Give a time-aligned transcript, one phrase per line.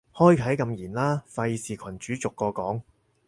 [0.15, 2.81] 開啟禁言啦，費事群主逐個講